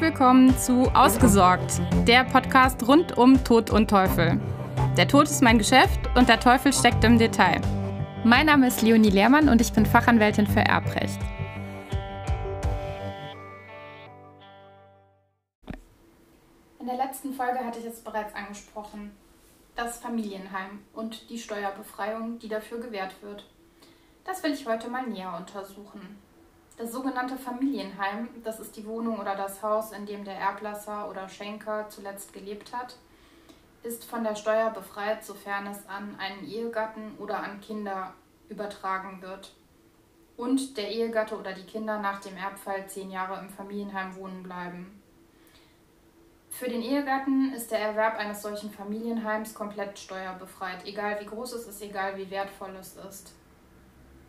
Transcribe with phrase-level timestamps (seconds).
[0.00, 4.40] Willkommen zu Ausgesorgt, der Podcast rund um Tod und Teufel.
[4.96, 7.60] Der Tod ist mein Geschäft und der Teufel steckt im Detail.
[8.22, 11.18] Mein Name ist Leonie Lehrmann und ich bin Fachanwältin für Erbrecht.
[16.78, 19.10] In der letzten Folge hatte ich es bereits angesprochen.
[19.74, 23.44] Das Familienheim und die Steuerbefreiung, die dafür gewährt wird.
[24.24, 26.27] Das will ich heute mal näher untersuchen.
[26.78, 31.28] Das sogenannte Familienheim, das ist die Wohnung oder das Haus, in dem der Erblasser oder
[31.28, 32.94] Schenker zuletzt gelebt hat,
[33.82, 38.14] ist von der Steuer befreit, sofern es an einen Ehegatten oder an Kinder
[38.48, 39.56] übertragen wird
[40.36, 45.02] und der Ehegatte oder die Kinder nach dem Erbfall zehn Jahre im Familienheim wohnen bleiben.
[46.50, 51.66] Für den Ehegatten ist der Erwerb eines solchen Familienheims komplett steuerbefreit, egal wie groß es
[51.66, 53.32] ist, egal wie wertvoll es ist.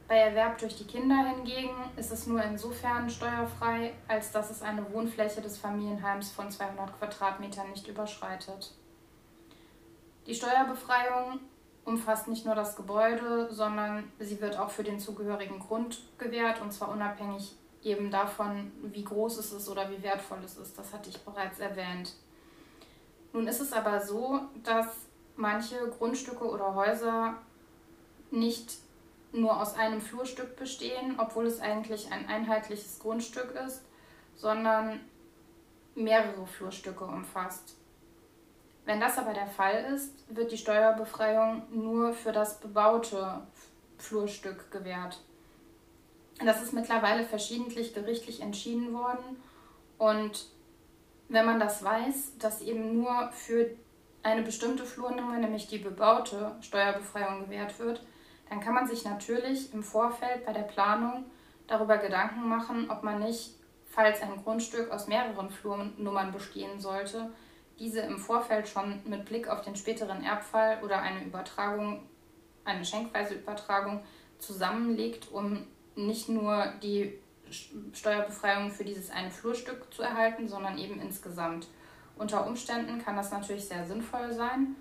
[0.09, 4.92] Bei Erwerb durch die Kinder hingegen ist es nur insofern steuerfrei, als dass es eine
[4.92, 8.73] Wohnfläche des Familienheims von 200 Quadratmetern nicht überschreitet.
[10.25, 11.42] Die Steuerbefreiung
[11.86, 16.73] umfasst nicht nur das Gebäude, sondern sie wird auch für den zugehörigen Grund gewährt und
[16.73, 20.75] zwar unabhängig eben davon, wie groß es ist oder wie wertvoll es ist.
[20.75, 22.16] Das hatte ich bereits erwähnt.
[23.31, 24.88] Nun ist es aber so, dass
[25.36, 27.36] manche Grundstücke oder Häuser
[28.31, 28.89] nicht
[29.31, 33.83] nur aus einem Flurstück bestehen, obwohl es eigentlich ein einheitliches Grundstück ist,
[34.35, 34.99] sondern
[35.95, 37.75] mehrere Flurstücke umfasst.
[38.85, 43.41] Wenn das aber der Fall ist, wird die Steuerbefreiung nur für das bebaute
[43.97, 45.22] Flurstück gewährt.
[46.44, 49.44] Das ist mittlerweile verschiedentlich gerichtlich entschieden worden
[49.97, 50.47] und
[51.27, 53.69] wenn man das weiß, dass eben nur für
[54.23, 58.02] eine bestimmte Flurnummer, nämlich die bebaute Steuerbefreiung gewährt wird,
[58.50, 61.25] dann kann man sich natürlich im Vorfeld bei der Planung
[61.67, 67.30] darüber Gedanken machen, ob man nicht, falls ein Grundstück aus mehreren Flurnummern bestehen sollte,
[67.78, 72.03] diese im Vorfeld schon mit Blick auf den späteren Erbfall oder eine Übertragung,
[72.66, 74.03] eine schenkweise Übertragung
[74.40, 77.19] zusammenlegt, um nicht nur die
[77.94, 81.68] Steuerbefreiung für dieses eine Flurstück zu erhalten, sondern eben insgesamt.
[82.18, 84.75] Unter Umständen kann das natürlich sehr sinnvoll sein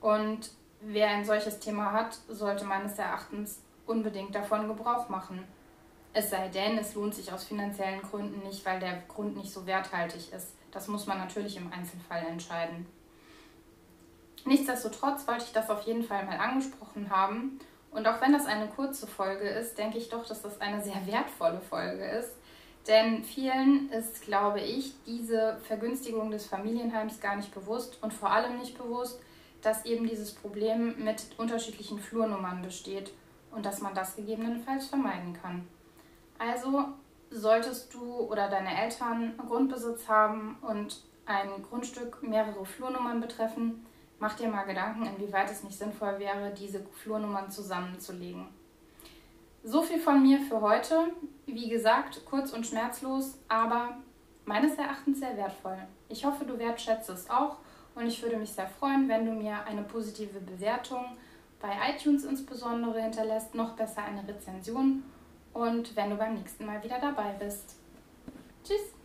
[0.00, 0.50] und
[0.88, 5.44] wer ein solches Thema hat, sollte meines Erachtens unbedingt davon Gebrauch machen.
[6.12, 9.66] Es sei denn, es lohnt sich aus finanziellen Gründen nicht, weil der Grund nicht so
[9.66, 10.54] werthaltig ist.
[10.70, 12.86] Das muss man natürlich im Einzelfall entscheiden.
[14.44, 17.58] Nichtsdestotrotz wollte ich das auf jeden Fall mal angesprochen haben.
[17.90, 21.06] Und auch wenn das eine kurze Folge ist, denke ich doch, dass das eine sehr
[21.06, 22.32] wertvolle Folge ist.
[22.86, 28.58] Denn vielen ist, glaube ich, diese Vergünstigung des Familienheims gar nicht bewusst und vor allem
[28.58, 29.20] nicht bewusst,
[29.62, 33.12] dass eben dieses Problem mit unterschiedlichen Flurnummern besteht
[33.50, 35.66] und dass man das gegebenenfalls vermeiden kann.
[36.38, 36.84] Also
[37.30, 43.84] solltest du oder deine Eltern Grundbesitz haben und ein Grundstück mehrere Flurnummern betreffen,
[44.18, 48.46] mach dir mal Gedanken, inwieweit es nicht sinnvoll wäre, diese Flurnummern zusammenzulegen.
[49.64, 51.08] So viel von mir für heute.
[51.46, 53.96] Wie gesagt, kurz und schmerzlos, aber
[54.44, 55.78] meines Erachtens sehr wertvoll.
[56.08, 57.56] Ich hoffe, du wertschätzt es auch
[57.96, 61.16] und ich würde mich sehr freuen, wenn du mir eine positive Bewertung
[61.60, 65.02] bei iTunes insbesondere hinterlässt, noch besser eine Rezension
[65.52, 67.76] und wenn du beim nächsten Mal wieder dabei bist.
[68.62, 68.95] Tschüss!